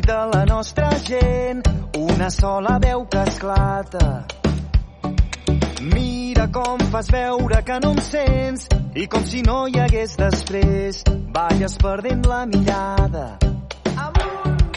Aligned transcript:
De 0.00 0.12
la 0.32 0.44
nostra 0.46 0.90
gent, 1.04 1.62
una 1.98 2.30
sola 2.30 2.78
veu 2.78 3.04
que 3.06 3.18
esclata. 3.18 4.26
Mira 5.82 6.48
com 6.48 6.78
fas 6.90 7.08
veure 7.08 7.62
que 7.62 7.78
no 7.84 7.92
em 7.92 8.00
sents 8.00 8.68
i 8.94 9.06
com 9.06 9.26
si 9.26 9.42
no 9.42 9.66
hi 9.68 9.78
hagués 9.82 10.16
després, 10.16 11.02
balles 11.34 11.76
perdent 11.76 12.24
la 12.26 12.46
mirada. 12.46 13.51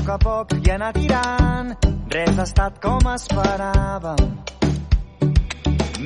poc 0.00 0.08
a 0.08 0.18
poc 0.18 0.52
i 0.66 0.70
anar 0.70 0.92
tirant. 0.96 1.72
Res 2.14 2.38
ha 2.38 2.44
estat 2.48 2.78
com 2.80 3.08
esperàvem. 3.12 4.22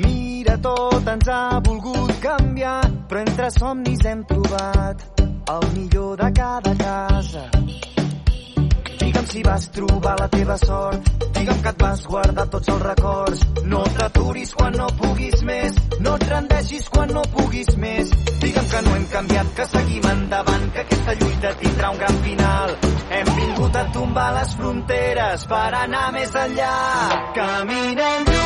Mira, 0.03 0.57
tot 0.67 1.11
ens 1.15 1.31
ha 1.31 1.61
volgut 1.69 2.15
canviar, 2.25 2.81
però 3.09 3.23
entre 3.23 3.51
somnis 3.59 4.07
hem 4.11 4.25
trobat 4.31 5.07
el 5.57 5.69
millor 5.77 6.17
de 6.23 6.33
cada 6.41 6.75
casa. 6.83 7.49
Digue'm 9.01 9.27
si 9.27 9.43
vas 9.43 9.69
trobar 9.75 10.15
la 10.21 10.29
teva 10.29 10.57
sort, 10.59 11.09
digue'm 11.37 11.63
que 11.63 11.73
et 11.73 11.83
vas 11.83 12.05
guardar 12.07 12.47
tots 12.51 12.69
els 12.75 12.83
records. 12.83 13.43
No 13.65 13.83
t'aturis 13.97 14.55
quan 14.55 14.79
no 14.79 14.87
puguis 15.01 15.43
més, 15.49 15.81
no 16.01 16.15
et 16.17 16.29
rendeixis 16.31 16.89
quan 16.95 17.13
no 17.17 17.25
puguis 17.35 17.75
més. 17.77 18.15
Digue'm 18.45 18.71
que 18.71 18.83
no 18.87 18.95
hem 18.97 19.07
canviat, 19.17 19.53
que 19.59 19.69
seguim 19.73 20.09
endavant, 20.13 20.71
que 20.73 20.85
aquesta 20.87 21.19
lluita 21.21 21.55
tindrà 21.65 21.91
un 21.91 22.01
gran 22.05 22.23
final. 22.29 22.77
Hem 23.19 23.35
vingut 23.41 23.77
a 23.77 23.85
tombar 23.99 24.31
les 24.39 24.57
fronteres 24.61 25.47
per 25.53 25.69
anar 25.83 26.09
més 26.17 26.41
enllà. 26.47 26.75
Caminem 27.35 28.25
lluny 28.31 28.44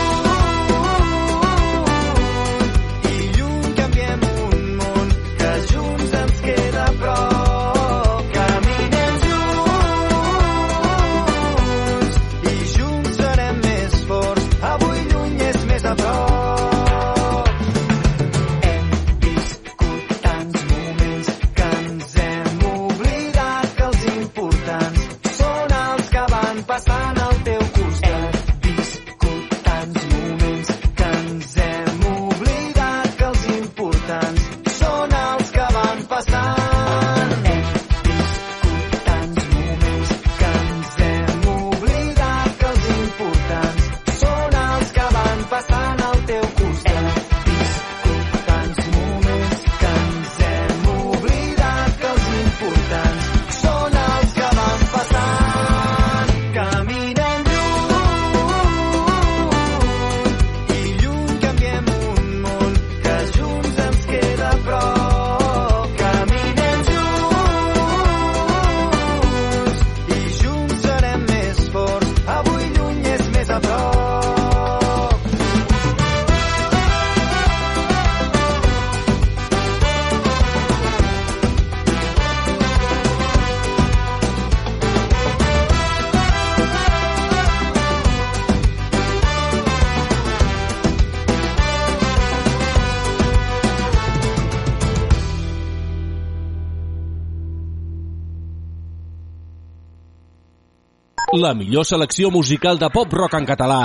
La 101.49 101.55
millor 101.55 101.87
selecció 101.89 102.29
musical 102.31 102.77
de 102.77 102.89
pop 102.93 103.15
rock 103.17 103.35
en 103.39 103.47
català 103.49 103.77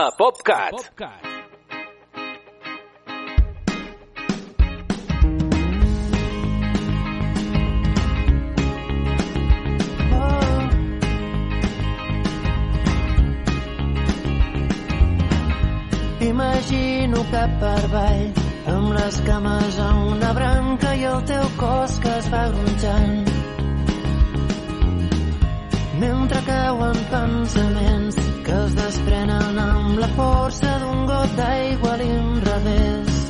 a 0.00 0.04
PopCat. 0.18 0.72
PopCat. 0.74 1.28
Imagino 16.26 17.22
cap 17.30 17.54
per 17.62 17.76
avall 17.84 18.26
amb 18.74 18.98
les 18.98 19.20
cames 19.30 19.78
a 19.78 19.92
una 20.16 20.34
branca 20.40 20.96
i 20.98 21.06
el 21.14 21.22
teu 21.30 21.46
cos 21.62 22.00
que 22.02 22.18
es 22.18 22.32
va 22.34 22.48
gronxant. 22.50 23.41
Mentre 26.02 26.40
cauen 26.42 26.96
pensaments 27.10 28.16
que 28.42 28.54
es 28.64 28.72
desprenen 28.74 29.58
amb 29.64 30.00
la 30.02 30.08
força 30.16 30.70
d'un 30.82 31.04
got 31.06 31.36
d'aigua 31.38 31.92
a 31.92 31.98
l'inrevés. 32.00 33.20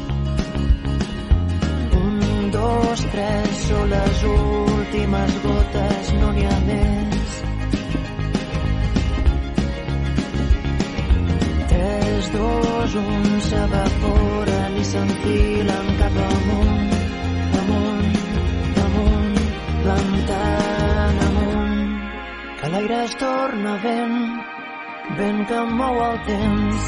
Un, 1.98 2.14
dos, 2.54 3.02
tres, 3.12 3.58
són 3.66 3.92
les 3.92 4.22
últimes 4.30 5.36
gotes, 5.44 6.14
no 6.22 6.30
n'hi 6.38 6.46
ha 6.48 6.56
més. 6.70 7.36
Tres 11.74 12.32
flors 12.36 12.96
un 13.02 13.28
s'evaporen 13.50 14.80
i 14.80 14.88
s'enfilen 14.94 15.92
cap 16.00 16.18
amunt, 16.24 16.96
amunt, 17.60 18.18
amunt. 18.86 19.40
Que 20.32 20.91
l'aire 22.72 22.98
es 23.04 23.14
torna 23.20 23.72
vent, 23.84 24.20
vent 25.18 25.40
que 25.48 25.60
mou 25.78 25.98
el 26.04 26.18
temps, 26.28 26.86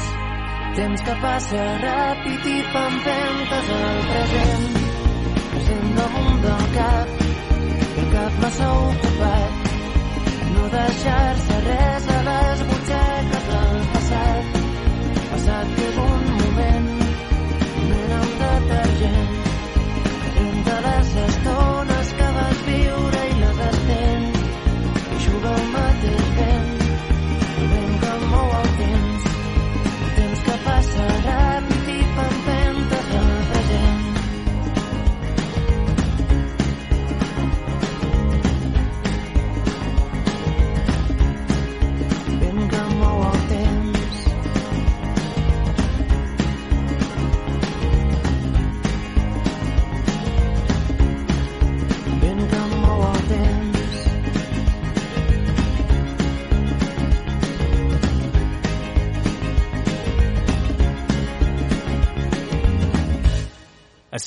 temps 0.77 1.03
que 1.07 1.15
passa 1.23 1.65
ràpid 1.83 2.47
i 2.53 2.55
t'empentes 2.71 3.69
al 3.75 3.99
present, 4.11 4.65
present 5.51 5.91
damunt 5.99 6.41
del 6.47 6.65
cap, 6.77 7.25
el 8.03 8.09
cap 8.15 8.39
massa 8.45 8.71
ocupat, 8.87 9.69
no 10.55 10.71
deixar-se 10.77 11.54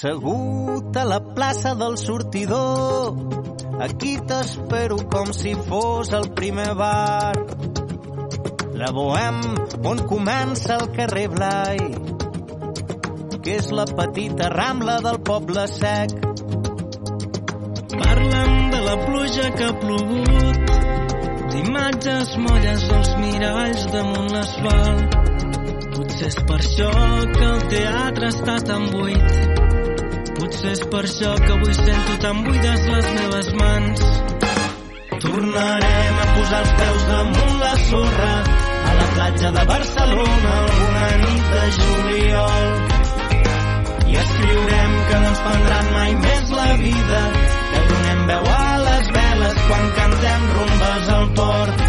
Assegut 0.09 0.97
a 0.97 1.05
la 1.05 1.19
plaça 1.21 1.75
del 1.75 1.99
sortidor, 2.01 3.13
aquí 3.79 4.15
t'espero 4.25 4.97
com 5.13 5.35
si 5.37 5.53
fos 5.69 6.15
el 6.17 6.31
primer 6.33 6.71
bar. 6.79 7.37
La 8.73 8.89
Bohem, 8.97 9.43
on 9.85 10.01
comença 10.09 10.79
el 10.79 10.89
carrer 10.97 11.27
Blai, 11.35 11.83
que 13.37 13.59
és 13.59 13.69
la 13.69 13.85
petita 13.85 14.49
rambla 14.55 14.97
del 15.05 15.21
poble 15.29 15.67
sec. 15.75 16.17
Parlen 17.93 18.73
de 18.73 18.83
la 18.89 18.97
pluja 19.05 19.53
que 19.61 19.69
ha 19.69 19.77
plogut, 19.85 20.75
d'imatges 21.53 22.33
molles 22.49 22.89
dels 22.95 23.13
miralls 23.21 23.87
damunt 23.93 24.33
l'asfalt. 24.39 25.21
Potser 25.93 26.33
és 26.33 26.43
per 26.49 26.61
això 26.65 26.93
que 27.37 27.49
el 27.53 27.65
teatre 27.77 28.33
està 28.33 28.61
tan 28.73 28.89
buit. 28.97 29.58
Potser 30.59 30.73
és 30.75 30.81
per 30.91 31.01
això 31.07 31.29
que 31.39 31.51
avui 31.55 31.75
sento 31.77 32.15
tan 32.19 32.39
buides 32.43 32.87
les 32.91 33.05
meves 33.17 33.51
mans. 33.59 34.01
Tornarem 35.23 36.17
a 36.23 36.25
posar 36.33 36.63
els 36.65 36.73
peus 36.81 37.05
damunt 37.11 37.61
la 37.61 37.75
sorra 37.83 38.33
a 38.89 38.97
la 38.97 39.07
platja 39.13 39.53
de 39.55 39.65
Barcelona 39.69 40.57
alguna 40.63 41.05
nit 41.23 41.47
de 41.53 41.63
juliol. 41.77 42.67
I 44.11 44.19
escriurem 44.25 44.99
que 45.13 45.23
no 45.23 45.31
ens 45.31 45.45
prendran 45.47 45.93
mai 45.95 46.19
més 46.27 46.51
la 46.59 46.69
vida, 46.83 47.23
que 47.71 47.87
donem 47.93 48.27
veu 48.33 48.53
a 48.57 48.69
les 48.89 49.15
veles 49.21 49.65
quan 49.69 49.91
cantem 50.01 50.49
rumbes 50.57 51.13
al 51.21 51.29
port. 51.39 51.87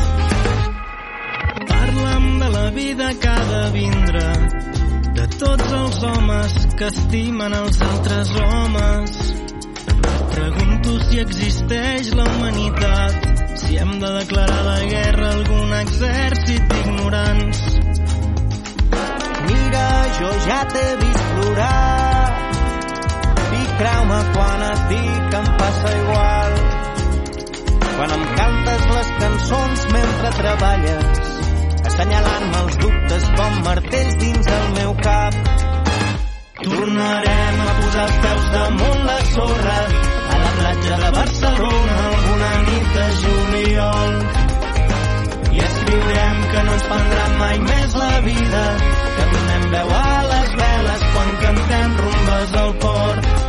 Parla'm 1.74 2.34
de 2.46 2.56
la 2.60 2.68
vida 2.78 3.14
que 3.18 3.34
ha 3.34 3.44
de 3.56 3.66
vindre, 3.80 4.28
tots 5.40 5.72
els 5.72 6.00
homes 6.04 6.56
que 6.80 6.88
estimen 6.92 7.54
els 7.56 7.80
altres 7.86 8.32
homes. 8.44 9.20
Pregunto 10.34 10.96
si 11.08 11.22
existeix 11.24 12.12
la 12.18 12.26
humanitat, 12.28 13.28
si 13.62 13.78
hem 13.80 13.94
de 14.02 14.12
declarar 14.18 14.60
la 14.68 14.80
guerra 14.92 15.30
a 15.30 15.38
algun 15.38 15.74
exèrcit 15.80 16.68
d'ignorants. 16.74 17.64
Mira, 19.48 19.88
jo 20.20 20.32
ja 20.48 20.60
t'he 20.74 20.86
vist 21.04 21.32
plorar 21.38 22.30
i 23.60 23.64
creu-me 23.80 24.22
quan 24.36 24.66
et 24.70 24.86
dic 24.94 25.20
que 25.32 25.44
em 25.44 25.52
passa 25.64 25.96
igual. 26.04 26.60
Quan 27.96 28.18
em 28.18 28.28
cantes 28.42 28.90
les 28.96 29.14
cançons 29.24 29.88
mentre 29.96 30.36
treballes, 30.42 31.40
assenyalant-me 32.00 32.60
els 32.64 32.76
dubtes 32.80 33.24
com 33.36 33.56
martells 33.66 34.14
dins 34.22 34.46
el 34.58 34.68
meu 34.76 34.94
cap. 35.04 35.36
Tornarem 36.60 37.60
a 37.64 37.74
posar 37.80 38.06
els 38.06 38.20
peus 38.26 38.46
damunt 38.54 39.04
la 39.10 39.18
sorra 39.34 39.76
a 40.36 40.40
la 40.44 40.54
platja 40.60 41.02
de 41.04 41.12
Barcelona 41.18 41.98
alguna 42.06 42.54
nit 42.70 42.88
de 42.96 43.10
juliol. 43.26 44.16
I 45.58 45.62
escriurem 45.68 46.42
que 46.54 46.66
no 46.70 46.80
ens 46.80 46.90
prendran 46.94 47.38
mai 47.44 47.62
més 47.68 48.02
la 48.06 48.16
vida, 48.30 48.66
que 49.18 49.30
donem 49.36 49.70
veu 49.76 49.96
a 50.00 50.18
les 50.32 50.58
veles 50.64 51.08
quan 51.14 51.38
cantem 51.46 52.02
rumbes 52.06 52.60
al 52.64 52.76
port. 52.86 53.49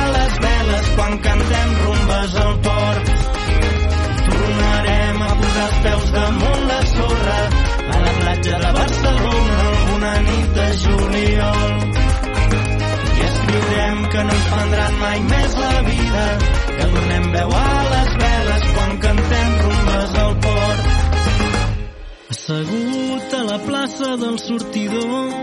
a 24.01 24.09
la 24.09 24.17
plaça 24.17 24.17
del 24.17 24.39
sortidor, 24.39 25.33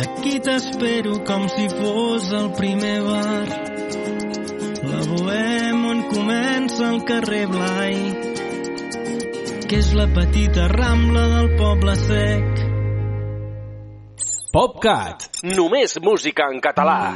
aquí 0.00 0.40
t'espero 0.40 1.24
com 1.24 1.48
si 1.48 1.68
fos 1.68 2.32
el 2.32 2.50
primer 2.52 3.02
bar. 3.02 3.46
La 4.82 5.00
bohem 5.06 5.84
on 5.86 6.02
comença 6.10 6.88
el 6.88 7.04
carrer 7.04 7.46
Blai, 7.46 7.96
que 9.68 9.78
és 9.78 9.92
la 9.94 10.08
petita 10.10 10.68
rambla 10.68 11.26
del 11.36 11.56
poble 11.56 11.96
sec. 11.96 12.64
PopCat. 14.52 15.28
Només 15.44 15.98
música 16.02 16.50
en 16.50 16.60
català. 16.60 17.14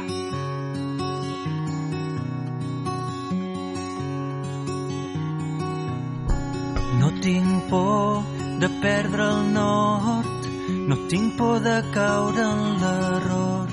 tinc 7.23 7.69
por 7.69 8.23
de 8.59 8.67
perdre 8.81 9.23
el 9.23 9.53
nord, 9.53 10.42
no 10.87 10.95
tinc 11.07 11.37
por 11.37 11.59
de 11.61 11.77
caure 11.93 12.43
en 12.43 12.61
l'error. 12.81 13.67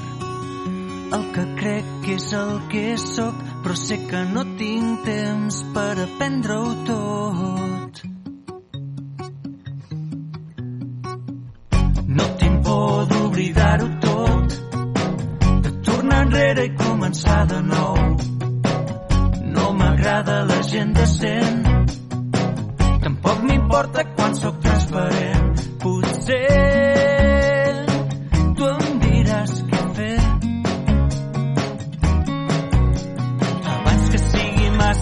El 1.17 1.25
que 1.35 1.45
crec 1.59 1.87
que 2.05 2.15
és 2.15 2.33
el 2.39 2.53
que 2.71 2.85
sóc, 3.03 3.41
però 3.65 3.75
sé 3.75 3.99
que 4.11 4.21
no 4.31 4.45
tinc 4.61 5.03
temps 5.07 5.59
per 5.75 5.95
aprendre-ho 6.05 6.71
tot. 6.91 8.03
No 12.21 12.29
tinc 12.43 12.63
por 12.69 13.09
d'oblidar-ho 13.11 13.91
tot, 14.07 14.57
de 15.67 15.75
tornar 15.91 16.23
enrere 16.29 16.69
i 16.71 16.75
començar 16.79 17.41
de 17.51 17.61
nou. 17.73 17.99
No 19.59 19.73
m'agrada 19.83 20.41
la 20.53 20.63
gent 20.71 20.95
decent, 20.95 21.63
tampoc 23.03 23.47
m'importa 23.51 24.07
quan 24.15 24.43
sóc 24.45 24.63
transparent. 24.63 25.69
Potser 25.81 27.00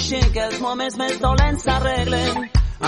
Així, 0.00 0.20
que 0.32 0.40
els 0.48 0.60
moments 0.64 0.96
més 0.96 1.18
dolents 1.20 1.64
s'arreglen 1.66 2.38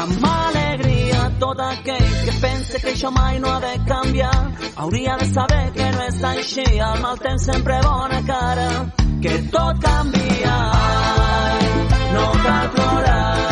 amb 0.03 0.27
alegria. 0.29 1.21
Tot 1.43 1.61
aquell 1.61 2.13
que 2.25 2.35
pensa 2.41 2.81
que 2.81 2.93
això 2.95 3.11
mai 3.13 3.39
no 3.43 3.51
ha 3.53 3.59
de 3.61 3.73
canviar 3.89 4.37
hauria 4.85 5.17
de 5.21 5.27
saber 5.33 5.65
que 5.77 5.91
no 5.97 6.07
és 6.07 6.23
així, 6.31 6.67
el 6.89 7.01
mal 7.05 7.19
temps 7.27 7.49
sempre 7.51 7.81
bona 7.85 8.23
cara, 8.31 8.69
que 9.25 9.35
tot 9.57 9.83
canvia. 9.85 10.57
Ai, 10.81 11.73
no 12.15 12.27
cal 12.47 12.71
plorar, 12.77 13.52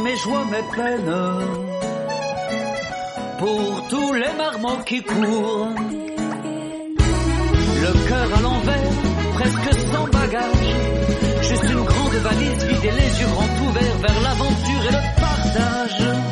mes 0.00 0.16
joies, 0.16 0.44
mes 0.50 0.62
peines, 0.76 1.14
pour 3.38 3.88
tous 3.88 4.12
les 4.14 4.32
marmots 4.36 4.82
qui 4.86 5.02
courent, 5.02 5.68
le 7.84 8.08
cœur 8.08 8.38
à 8.38 8.40
l'envers, 8.40 8.92
presque 9.34 9.74
sans 9.92 10.06
bagage, 10.06 10.76
juste 11.42 11.64
une 11.64 11.84
grande 11.84 12.14
valise 12.14 12.64
vidée, 12.64 12.90
les 12.90 13.20
yeux 13.20 13.26
grands 13.26 13.68
ouverts 13.68 13.98
vers 14.06 14.20
l'aventure 14.22 14.84
et 14.88 14.92
le 14.92 15.20
partage. 15.20 16.31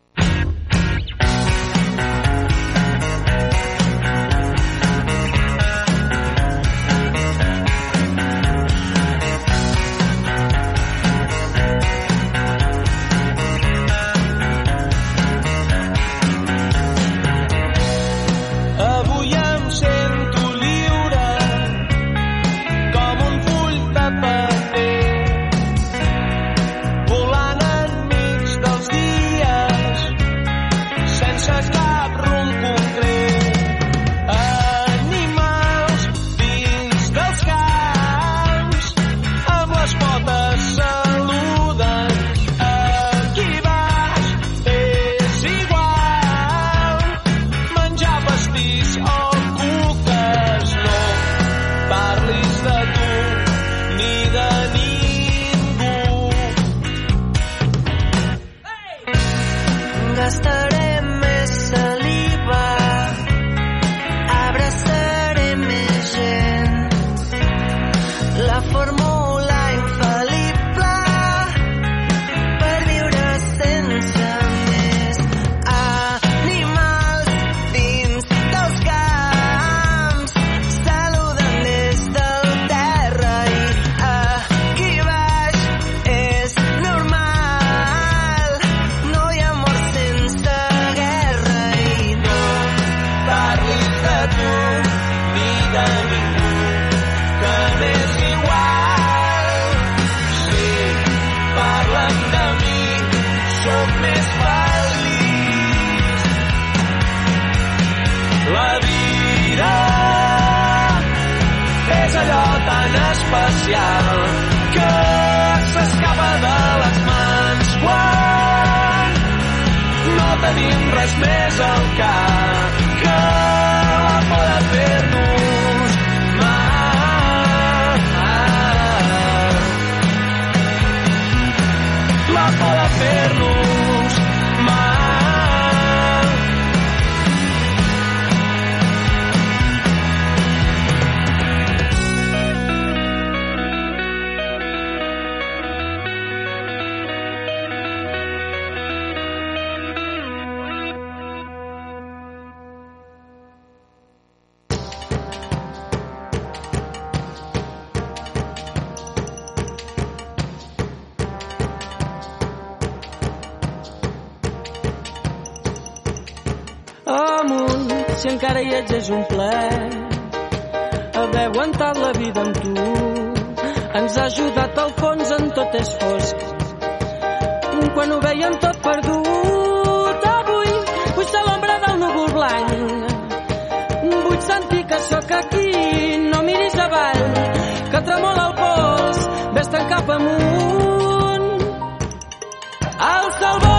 I'll 193.03 193.31
salvo 193.39 193.70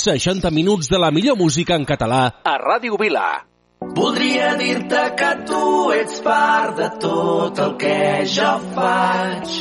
60 0.00 0.50
minuts 0.50 0.88
de 0.88 0.98
la 0.98 1.10
millor 1.10 1.36
música 1.36 1.76
en 1.76 1.84
català 1.84 2.22
a 2.42 2.56
Ràdio 2.58 2.96
Vila. 3.00 3.28
Voldria 3.80 4.54
dir-te 4.60 5.02
que 5.16 5.28
tu 5.48 5.90
ets 5.96 6.20
part 6.24 6.76
de 6.76 6.88
tot 7.00 7.60
el 7.64 7.76
que 7.80 8.00
jo 8.34 8.50
faig. 8.74 9.54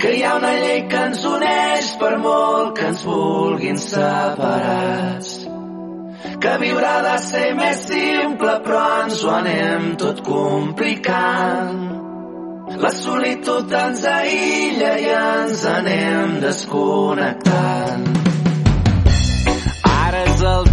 Que 0.00 0.12
hi 0.16 0.22
ha 0.24 0.34
una 0.38 0.52
llei 0.58 0.80
que 0.90 1.02
ens 1.08 1.24
uneix 1.28 1.90
per 2.00 2.12
molt 2.22 2.72
que 2.78 2.86
ens 2.92 3.04
vulguin 3.08 3.80
separats. 3.80 5.34
Que 6.44 6.54
viurà 6.64 6.94
de 7.08 7.16
ser 7.24 7.46
més 7.60 7.84
simple 7.88 8.58
però 8.64 8.82
ens 9.04 9.22
ho 9.24 9.32
anem 9.38 9.90
tot 10.04 10.24
complicant. 10.26 11.84
La 12.84 12.90
solitud 12.96 13.72
ens 13.84 14.04
aïlla 14.16 14.92
i 15.04 15.10
ens 15.20 15.66
anem 15.78 16.38
desconnectant 16.48 18.23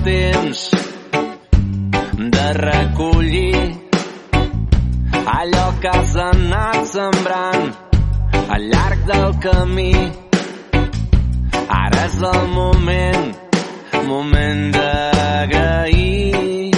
temps 0.04 0.72
de 2.18 2.54
recollir 2.54 3.78
allò 5.26 5.68
que 5.82 5.90
has 5.90 6.16
anat 6.16 6.86
sembrant 6.86 7.76
al 8.50 8.64
llarg 8.72 9.06
del 9.06 9.38
camí. 9.46 9.94
Ara 11.70 12.06
és 12.06 12.18
el 12.32 12.48
moment, 12.56 13.30
moment 14.10 14.64
d'agrair. 14.76 16.72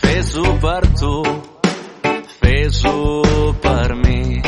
Fes-ho 0.00 0.46
per 0.66 0.82
tu, 1.00 1.16
fes-ho 2.38 2.96
per 3.64 3.88
mi. 4.04 4.42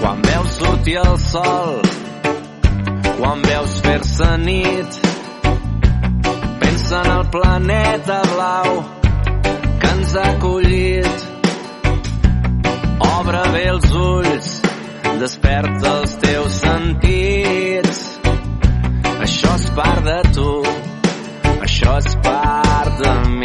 Quan 0.00 0.26
veus 0.30 0.58
sortir 0.58 0.98
el 1.04 1.16
sol, 1.28 1.80
quan 3.20 3.46
veus 3.48 3.80
fer-se 3.86 4.36
nit, 4.48 5.01
en 6.92 7.10
el 7.10 7.24
planeta 7.30 8.20
blau 8.34 8.84
que 9.80 9.88
ens 9.88 10.16
ha 10.16 10.24
acollit. 10.36 11.26
Obre 13.18 13.42
bé 13.54 13.62
els 13.70 13.88
ulls, 13.96 14.50
desperta 15.22 15.94
els 15.98 16.16
teus 16.26 16.58
sentits. 16.64 18.02
Això 19.26 19.54
és 19.60 19.70
part 19.78 20.04
de 20.10 20.18
tu, 20.36 20.50
això 21.60 21.96
és 22.02 22.16
part 22.26 22.98
de 23.00 23.14
mi. 23.38 23.41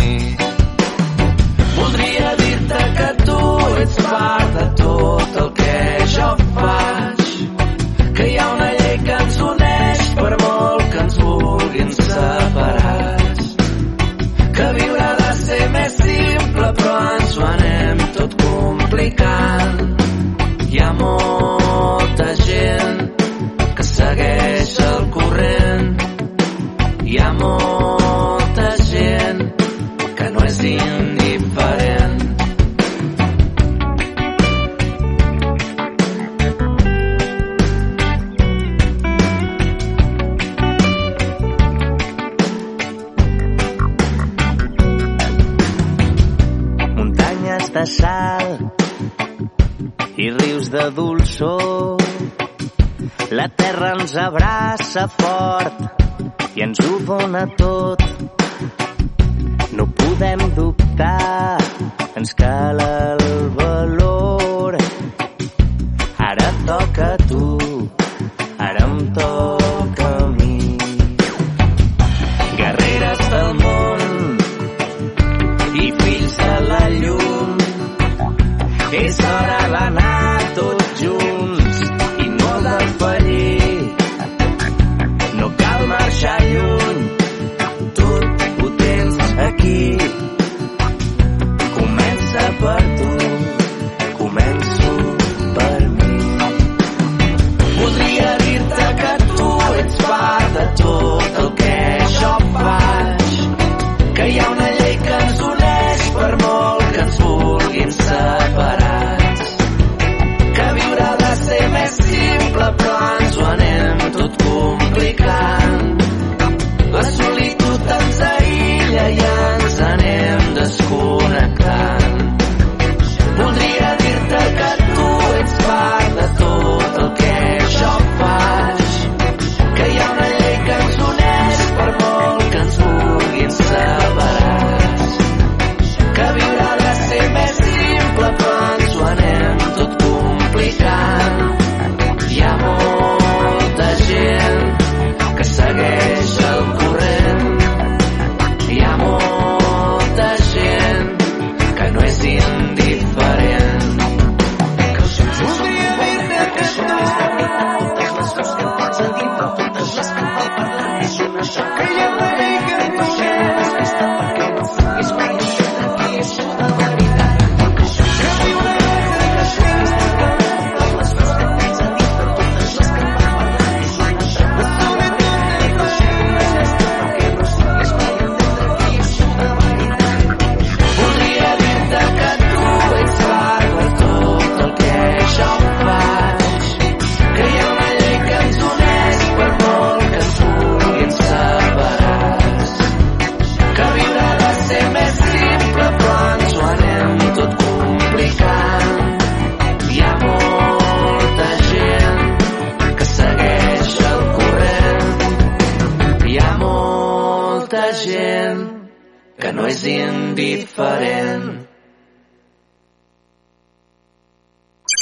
and 62.17 62.27
sky. 62.27 62.56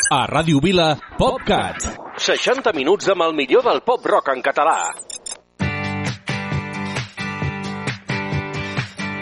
A 0.05 0.27
Ràdio 0.29 0.59
Vila, 0.61 0.91
PopCat. 1.17 1.81
60 2.21 2.73
minuts 2.77 3.07
amb 3.09 3.23
el 3.25 3.31
millor 3.33 3.63
del 3.65 3.79
pop-rock 3.81 4.29
en 4.35 4.43
català. 4.45 4.93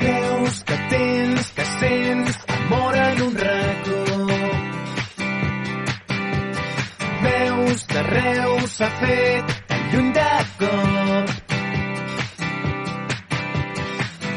Creus 0.02 0.58
que 0.68 0.80
tens, 0.92 1.54
que 1.56 1.68
sents, 1.70 2.42
amor 2.58 3.00
en 3.00 3.22
un 3.30 3.40
racó. 3.46 4.28
Veus 7.24 7.88
que 7.94 8.04
Reus 8.12 8.78
s'ha 8.82 8.92
fet 9.00 9.58
tan 9.72 9.90
lluny 9.96 10.14
de 10.20 10.30
cop. 10.60 11.34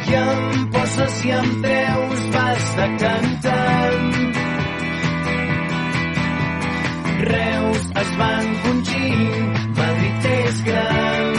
I 0.07 0.19
em 0.23 0.67
poses 0.79 1.23
i 1.27 1.39
em 1.43 1.55
treus, 1.67 2.27
vas 2.39 2.75
de 2.79 2.91
cantant. 3.03 4.46
Reus 7.19 7.79
es 8.03 8.11
va 8.19 8.31
encongir, 8.43 9.13
Madrid 9.79 10.27
és 10.33 10.63
gran. 10.65 11.39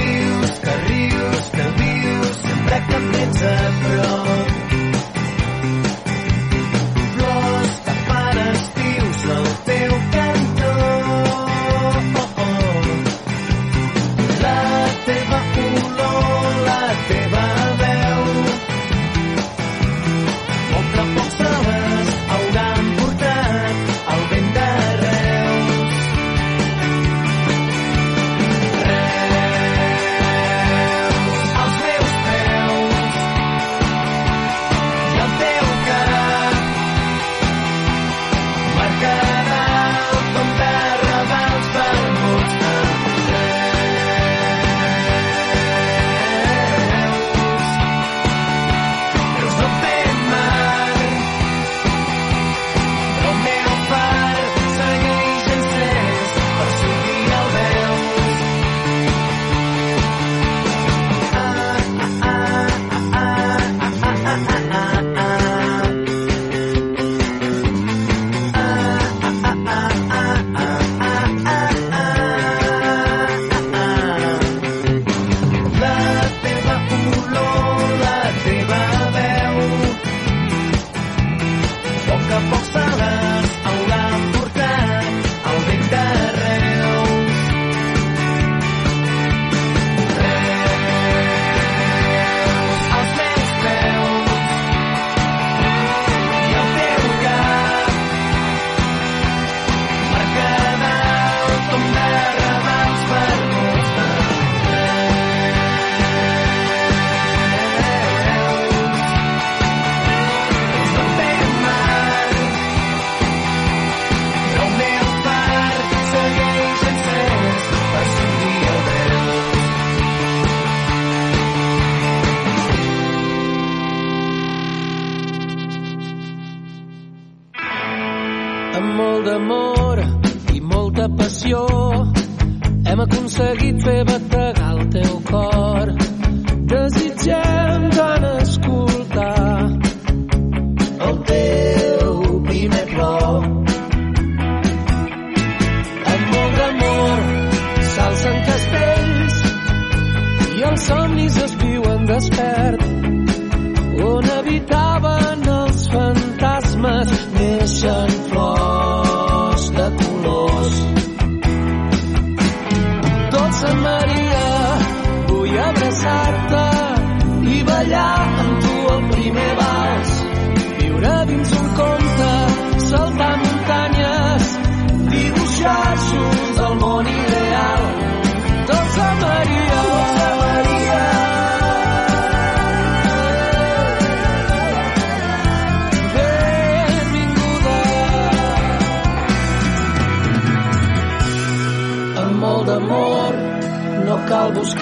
Dius 0.00 0.58
que 0.66 0.76
rius, 0.88 1.48
que 1.56 1.70
vius, 1.80 2.36
sempre 2.44 2.84
que 2.90 3.00
em 3.00 3.10
tens 3.16 3.42
a 3.54 3.56
prop. 3.86 4.71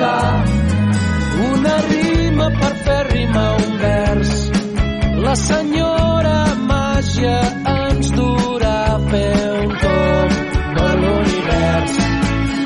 buscar 0.01 0.45
una 1.53 1.77
rima 1.89 2.51
per 2.51 2.75
fer 2.85 3.07
rima 3.13 3.45
un 3.57 3.79
vers. 3.79 4.51
La 5.25 5.35
senyora 5.37 6.55
màgia 6.71 7.41
ens 7.73 8.11
durà 8.17 8.77
a 8.95 8.99
fer 9.11 9.35
un 9.63 9.75
cor 9.83 10.29
per 10.77 10.93
l'univers. 11.03 11.99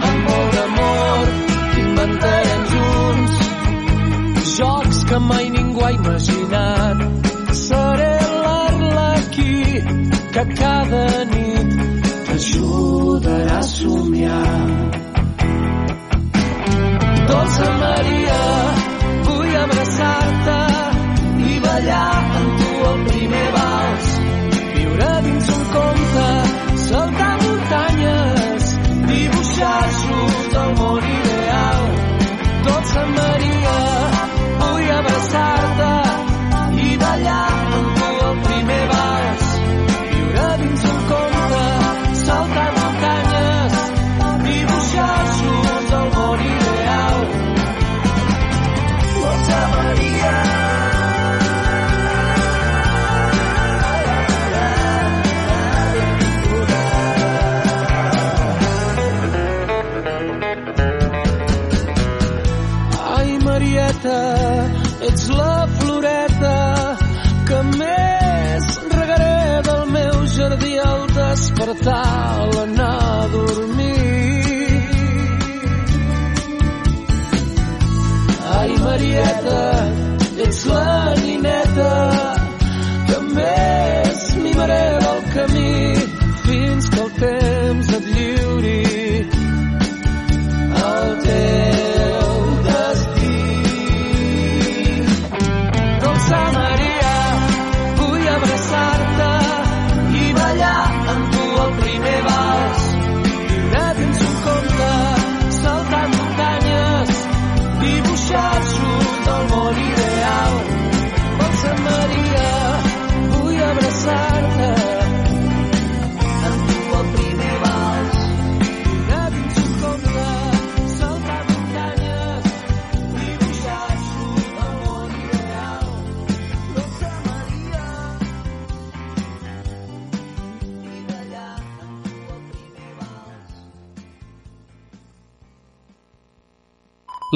Amb 0.09 0.28
molt 0.28 0.59
d'amor 0.59 1.32
inventarem 1.85 2.62
junts 2.74 3.41
jocs 4.59 5.05
que 5.11 5.18
mai 5.30 5.51
ningú 5.57 5.85
ha 5.85 5.93
imaginat. 5.99 6.97
Seré 7.64 8.14
l'arlequí 8.45 9.57
que 10.35 10.45
cada 10.55 11.09
nit 11.35 11.74
t'ajudarà 12.28 13.59
a 13.59 13.68
somiar. 13.74 15.13
Dolça 17.45 17.72
Maria, 17.78 18.36
vull 19.24 19.57
abraçar-te 19.62 20.61
i 21.49 21.59
ballar 21.64 22.12
amb 22.38 22.55
tu 22.61 22.70
el 22.90 23.03
primer 23.09 23.42
vals. 23.57 24.07
Viure 24.76 25.11
dins 25.26 25.51
un 25.57 25.66
conte, 25.74 26.24
saltar 26.86 27.34
muntanyes, 27.42 28.70
dibuixar-s'ho 29.11 30.22
del 30.55 30.72
món 30.80 31.11
ideal. 31.18 31.84
Dolça 32.70 33.05
Maria, 33.18 33.76
vull 34.62 34.88
abraçar-te 35.01 35.92
i 36.86 36.97
ballar 37.05 37.53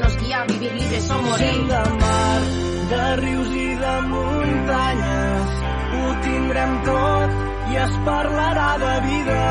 Nos 0.00 0.16
guía 0.16 0.42
a 0.42 0.44
vivir 0.44 0.72
libres 0.72 1.10
o 1.10 1.22
morir. 1.22 1.46
Gent 1.46 1.68
de 1.68 1.90
mar, 2.00 2.40
de 2.90 3.16
rius 3.16 3.50
i 3.54 3.68
de 3.82 3.94
muntanyes, 4.10 5.48
ho 5.94 6.04
tindrem 6.24 6.72
tot 6.88 7.30
i 7.72 7.76
es 7.84 7.92
parlarà 8.08 8.70
de 8.84 8.94
vida. 9.08 9.42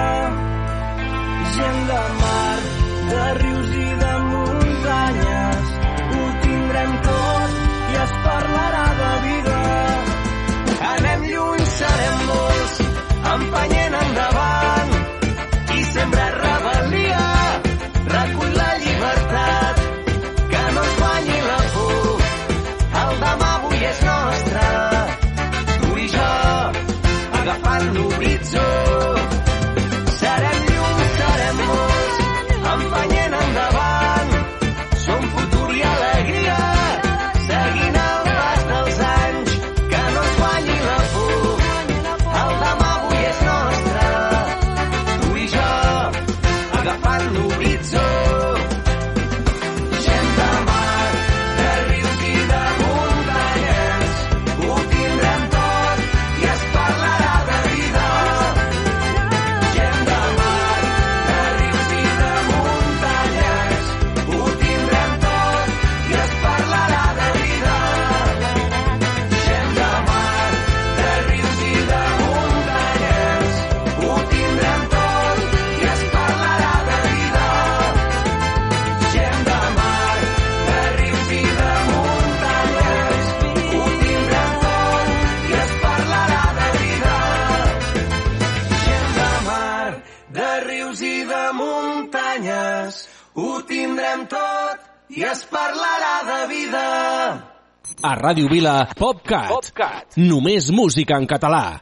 Gent 1.56 1.82
de 1.92 2.02
mar, 2.22 2.60
de 3.12 3.24
rius 3.42 3.70
i 3.86 3.90
de 4.04 4.14
muntanyes, 4.30 5.72
ho 6.14 6.24
tindrem 6.46 6.92
tot 7.08 7.52
i 7.94 8.02
es 8.06 8.14
parlarà 8.28 8.86
de 9.02 9.14
vida. 9.28 9.60
Anem 10.94 11.26
lluny, 11.32 11.66
serem 11.78 12.22
molts, 12.34 12.84
empenyent 13.38 14.00
endavant 14.04 14.96
i 15.80 15.84
sempre 15.96 16.49
agafant 27.80 27.94
l'horitzó. 27.94 29.19
Muntanyes, 92.30 93.08
ho 93.36 93.62
tindrem 93.68 94.26
tot 94.30 95.16
i 95.16 95.24
es 95.24 95.46
parlarà 95.50 96.16
de 96.30 96.48
vida. 96.54 96.86
A 98.04 98.16
Ràdio 98.16 98.48
Vila, 98.50 98.88
PopCat. 98.96 99.50
PopCat. 99.50 100.18
Només 100.18 100.70
música 100.72 101.18
en 101.18 101.26
català. 101.28 101.82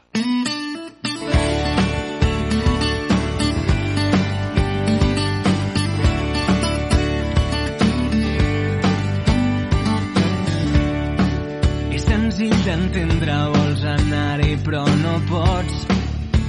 És 11.92 12.08
senzill 12.08 12.56
d'entendre, 12.64 13.38
vols 13.54 13.86
anar-hi 13.98 14.58
però 14.64 14.86
no 15.04 15.20
pots. 15.30 15.86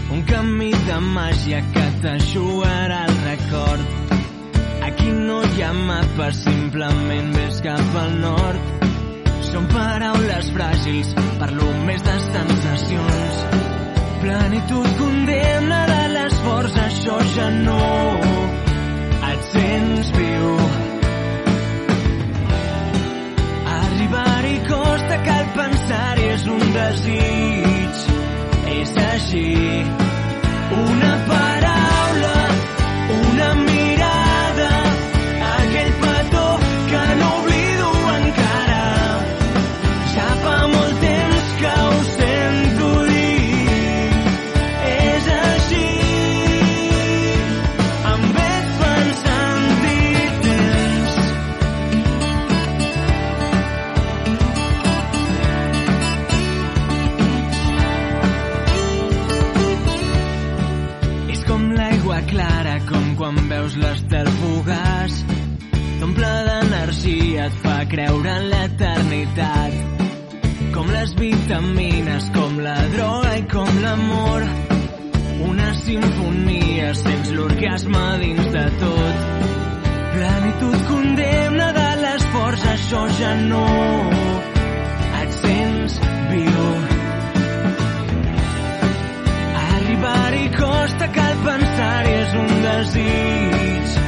Un 0.09 0.23
camí 0.25 0.71
de 0.87 1.01
màgia 1.13 1.61
que 1.75 1.87
t'ajugarà 2.03 3.08
el 3.49 3.55
record. 3.55 3.81
Aquí 4.83 5.11
no 5.11 5.43
hi 5.45 5.63
ha 5.63 5.73
mapa, 5.73 6.33
simplement 6.33 7.35
ves 7.37 7.61
cap 7.61 7.97
al 7.97 8.21
nord. 8.21 8.61
Són 9.43 9.67
paraules 9.73 10.51
fràgils, 10.53 11.15
parlo 11.39 11.69
més 11.87 12.03
de 12.03 12.17
sensacions. 12.27 13.39
Plenitud 14.21 14.89
condemna 14.99 15.87
de 15.87 16.03
l'esforç, 16.15 16.77
això 16.85 17.19
ja 17.35 17.49
no 17.51 17.79
et 19.31 19.45
sents 19.53 20.13
viu. 20.17 20.53
Arribar-hi 23.79 24.57
costa, 24.69 25.23
cal 25.25 25.51
pensar-hi, 25.57 26.29
és 26.35 26.47
un 26.47 26.69
desig. 26.77 28.05
És 28.79 28.97
així. 29.09 29.49
Una 30.79 31.15
paraula, 31.29 31.78
en 68.29 68.49
l'eternitat. 68.53 69.73
Com 70.75 70.91
les 70.93 71.15
vitamines, 71.19 72.29
com 72.35 72.59
la 72.63 72.77
droga 72.95 73.33
i 73.39 73.45
com 73.53 73.81
l'amor. 73.85 74.47
Una 75.49 75.69
sinfonia, 75.81 76.93
sents 77.03 77.33
l'orgasme 77.37 78.05
dins 78.23 78.51
de 78.55 78.65
tot. 78.83 79.25
Plenitud 80.15 80.79
condemna 80.91 81.69
de 81.79 81.89
l'esforç, 82.05 82.65
això 82.75 83.03
ja 83.21 83.35
no 83.49 83.67
et 85.23 85.37
sents 85.41 85.99
viu. 86.33 86.71
Arribar-hi 89.67 90.49
costa, 90.57 91.13
cal 91.21 91.45
pensar-hi, 91.47 92.17
és 92.25 92.41
un 92.45 92.57
desig. 92.67 94.01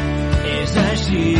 És 0.56 0.76
així. 0.88 1.39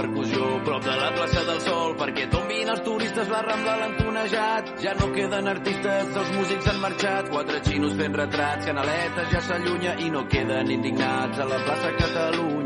percussió 0.00 0.46
prop 0.64 0.84
de 0.84 0.94
la 0.96 1.10
plaça 1.16 1.42
del 1.48 1.60
Sol 1.64 1.92
perquè 2.00 2.26
tombin 2.32 2.70
els 2.72 2.80
turistes 2.86 3.28
la 3.32 3.42
Rambla 3.44 3.74
l'han 3.80 3.96
tonejat 3.98 4.72
ja 4.84 4.94
no 5.00 5.10
queden 5.12 5.50
artistes, 5.52 6.14
els 6.22 6.32
músics 6.36 6.70
han 6.70 6.80
marxat. 6.84 7.28
Quatre 7.34 7.60
xinos 7.66 7.96
fent 8.00 8.16
retrats, 8.22 8.66
canaletes 8.70 9.34
ja 9.34 9.44
s'allunya 9.48 9.98
i 10.06 10.10
no 10.14 10.24
queden 10.32 10.72
indignats. 10.78 11.40
A 11.40 11.48
la 11.52 11.60
plaça 11.66 11.92
Catalunya 12.00 12.59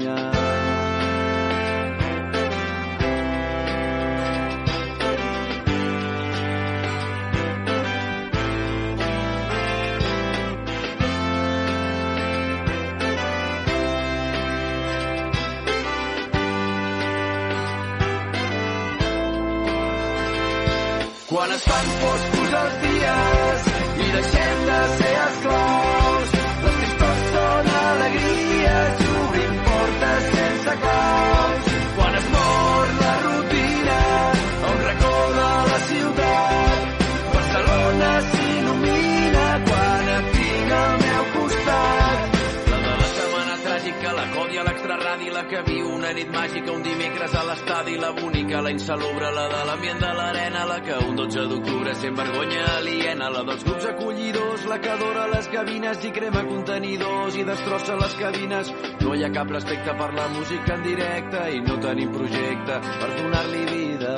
nit 46.15 46.31
màgica, 46.31 46.73
un 46.73 46.83
dimecres 46.83 47.35
a 47.35 47.43
l'estadi, 47.49 47.97
la 47.99 48.13
bonica, 48.15 48.61
la 48.63 48.71
insalubre, 48.71 49.31
la 49.35 49.47
de 49.51 49.61
l'ambient 49.67 50.01
de 50.01 50.13
l'arena, 50.19 50.65
la 50.65 50.79
que 50.81 50.99
un 51.09 51.17
12 51.17 51.47
d'octubre 51.51 51.95
sent 51.95 52.17
vergonya 52.17 52.65
aliena, 52.79 53.31
la 53.31 53.43
dels 53.43 53.65
grups 53.65 53.87
acollidors, 53.91 54.67
la 54.71 54.79
que 54.79 54.91
adora 54.91 55.27
les 55.35 55.49
gavines 55.51 56.05
i 56.05 56.13
crema 56.13 56.45
contenidors 56.47 57.37
i 57.37 57.45
destrossa 57.45 57.99
les 57.99 58.15
cabines. 58.21 58.73
No 59.03 59.15
hi 59.15 59.25
ha 59.25 59.33
cap 59.35 59.51
respecte 59.51 59.95
per 59.99 60.13
la 60.15 60.29
música 60.29 60.79
en 60.79 60.83
directe 60.87 61.45
i 61.57 61.61
no 61.67 61.79
tenim 61.83 62.13
projecte 62.15 62.81
per 63.01 63.11
donar-li 63.19 63.65
vida. 63.75 64.17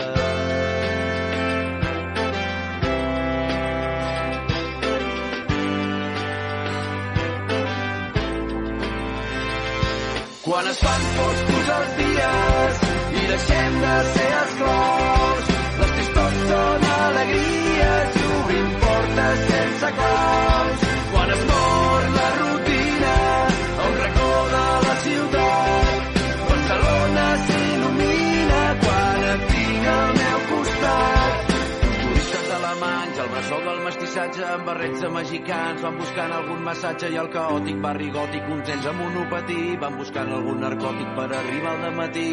Quan 10.46 10.68
es 10.70 10.78
fan 10.78 11.02
i 11.02 11.55
deixem 13.36 13.72
de 13.80 13.96
ser 14.14 14.32
esclaus, 14.42 15.48
les 15.80 15.90
tristors 15.96 16.36
són 16.50 16.84
alegries 16.92 18.14
obrim 18.36 18.70
portes 18.84 19.42
sense 19.50 19.90
claus. 19.98 20.86
Quan 21.10 21.32
es 21.34 21.42
mor 21.50 22.06
la 22.14 22.28
rutina 22.38 23.12
a 23.82 23.90
un 23.90 23.98
racó 24.00 24.30
de 24.54 24.64
la 24.86 24.96
ciutat, 25.04 26.16
Barcelona 26.48 27.26
s'il·lumina 27.44 28.64
quan 28.86 29.28
et 29.34 29.46
tinc 29.52 29.86
al 29.92 30.18
meu 30.22 30.42
costat. 30.54 31.54
Turistes 32.00 32.50
alemanys, 32.60 33.22
el 33.26 33.32
bressol 33.36 33.64
del 33.70 33.86
mestissatge 33.90 34.50
amb 34.56 34.70
barrets 34.72 35.04
de 35.04 35.14
mexicans 35.20 35.88
van 35.88 36.00
buscant 36.00 36.36
algun 36.40 36.68
massatge 36.72 37.12
i 37.12 37.24
el 37.24 37.32
caòtic 37.36 37.84
barri 37.84 38.12
gòtic, 38.16 38.52
uns 38.58 38.68
nens 38.72 38.92
amb 38.92 39.04
monopatí 39.04 39.62
van 39.84 40.00
buscant 40.00 40.36
algun 40.40 40.62
narcòtic 40.64 41.16
per 41.20 41.32
arribar 41.44 41.80
al 41.82 41.98
matí. 42.00 42.30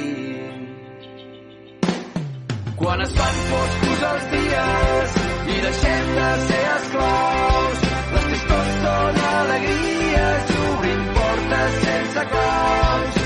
Quan 2.84 3.01
es 3.01 3.11
fan 3.17 3.36
foscos 3.49 4.01
els 4.07 4.25
dies 4.31 5.13
i 5.53 5.61
deixem 5.65 6.09
de 6.17 6.27
ser 6.49 6.59
esclaus, 6.73 7.88
les 8.15 8.27
tristors 8.27 8.75
són 8.84 9.23
alegries 9.31 10.55
i 10.57 10.61
obrim 10.73 11.11
portes 11.19 11.84
sense 11.88 12.31
claus. 12.36 13.22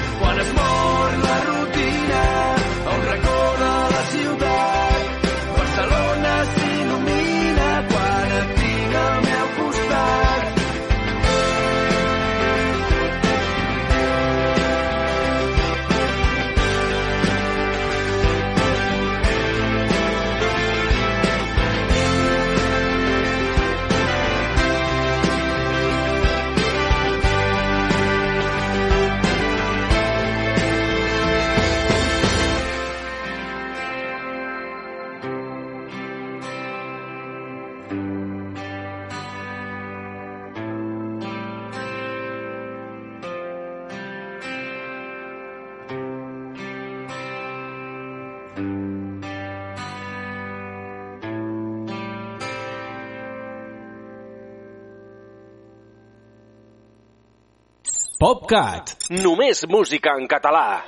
PopCat. 58.28 58.90
Només 59.24 59.62
música 59.72 60.12
en 60.20 60.26
català. 60.28 60.82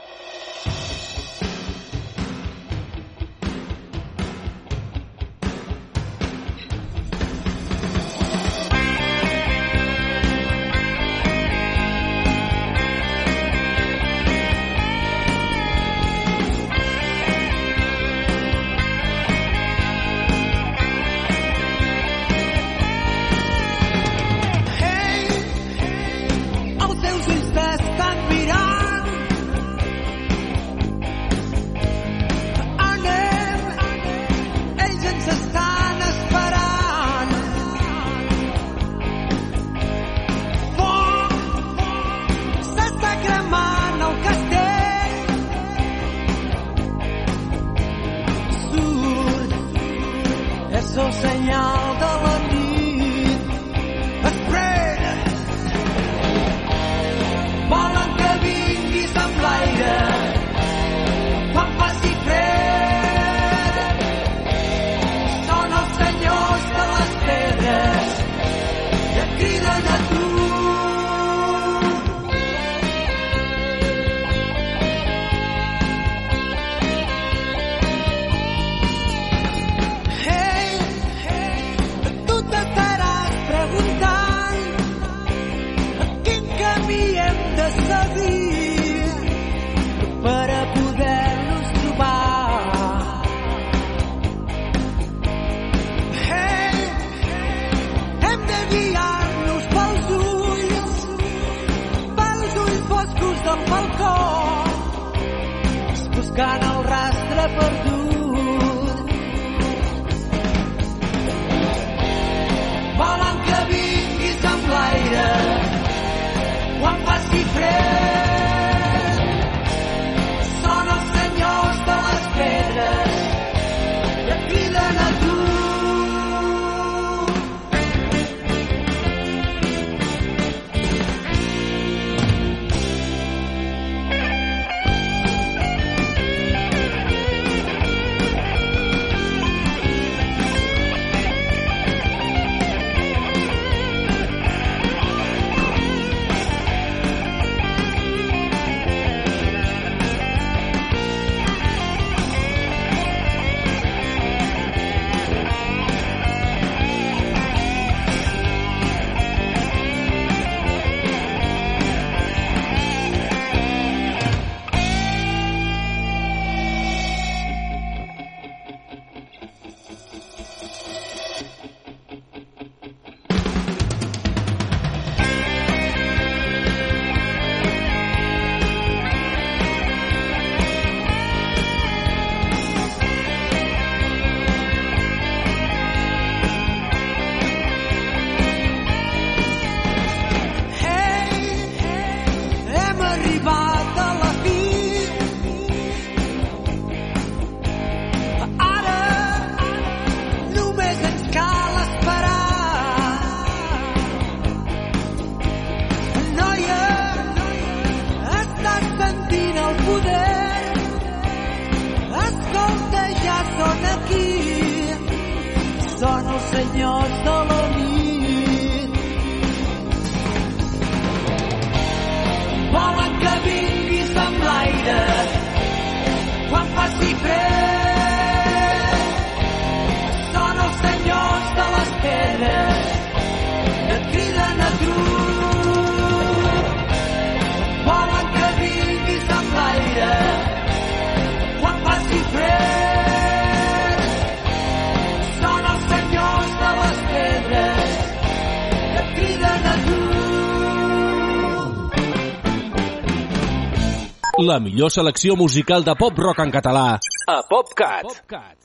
La 254.49 254.57
millor 254.59 254.89
selecció 254.89 255.35
musical 255.35 255.83
de 255.85 255.93
pop-rock 255.93 256.39
en 256.41 256.49
català 256.49 256.85
a 257.29 257.35
PopCat. 257.45 258.07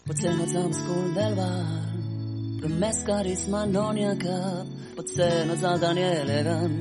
Potser 0.08 0.30
no 0.32 0.44
ets 0.46 0.54
l'obscur 0.56 1.00
del 1.12 1.34
bar, 1.36 1.64
però 2.60 2.70
amb 2.70 2.78
més 2.80 3.00
carisma 3.04 3.64
no 3.68 3.82
n'hi 3.92 4.06
ha 4.08 4.14
cap. 4.22 4.70
Potser 4.96 5.28
no 5.44 5.56
ets 5.58 5.66
el 5.68 5.82
Daniel 5.82 6.14
elegant, 6.22 6.78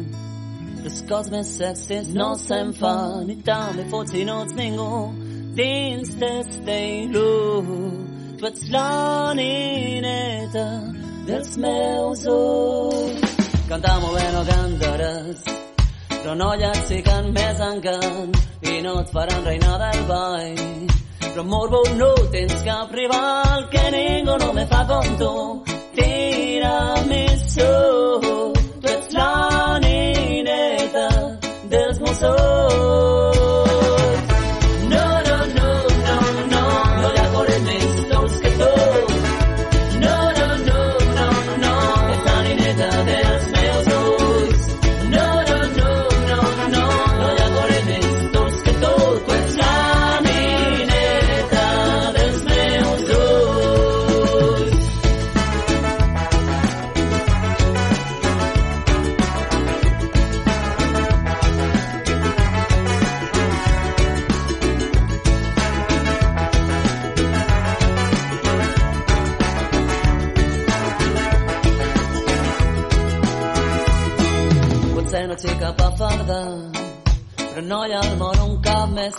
però 0.78 0.88
els 0.92 1.02
cops 1.10 1.32
més 1.34 1.52
sexis 1.58 2.14
no 2.16 2.30
se'n 2.40 2.72
fan. 2.80 3.34
I 3.34 3.36
també 3.50 3.90
fots 3.92 4.16
si 4.16 4.24
no 4.30 4.38
ets 4.46 4.56
ningú 4.62 4.88
dins 5.60 6.14
d'este 6.22 6.78
il·lu. 7.02 7.28
Tu 8.40 8.50
ets 8.54 8.70
la 8.78 9.34
nineta 9.42 10.68
dels 11.28 11.58
meus 11.66 12.24
ulls. 12.38 13.36
Cantar 13.68 14.00
molt 14.06 14.16
bé 14.22 14.30
no 14.38 14.48
cantaràs, 14.48 15.44
però 16.24 16.36
noies 16.40 16.78
sí 16.88 17.02
que 17.04 17.14
en 17.20 17.34
més 17.36 17.58
encant 17.60 18.38
i 18.72 18.78
no 18.86 18.94
et 19.02 19.10
faran 19.12 19.44
reina 19.44 19.74
del 19.82 20.04
ball. 20.08 20.62
Però 21.20 21.44
morbo 21.44 21.82
no 21.98 22.12
tens 22.32 22.62
cap 22.64 22.94
rival 22.96 23.68
que 23.74 23.84
ningú 23.98 24.38
no 24.40 24.54
me 24.56 24.66
fa 24.72 24.86
com 24.88 25.10
tu. 25.20 25.34
Tiramisú, 25.98 27.72
tu 28.80 28.94
ets 28.94 29.12
la 29.18 29.80
nineta 29.84 31.10
dels 31.74 32.00
mossos. 32.06 33.13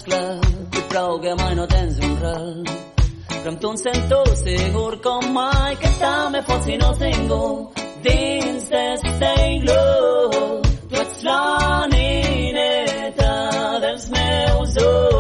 Clar. 0.03 0.40
I 0.78 0.82
prou 0.88 1.20
que 1.20 1.34
mai 1.34 1.55
no 1.55 1.66
tens 1.66 1.99
un 1.99 2.16
ral. 2.20 2.64
Però 3.28 3.53
amb 3.53 3.61
tu 3.61 3.70
em 3.70 3.76
sento 3.76 4.20
segur 4.40 5.01
com 5.05 5.32
mai 5.32 5.76
que 5.76 5.90
també 6.01 6.42
pots 6.49 6.64
si 6.64 6.76
no 6.80 6.92
ningú 7.01 7.42
dins 8.07 8.68
d'este 8.74 9.32
iglú. 9.55 9.82
Tu 10.90 11.03
ets 11.03 11.24
la 11.28 11.86
nineta 11.92 13.34
dels 13.86 14.09
meus 14.16 14.80
ulls. 14.86 15.13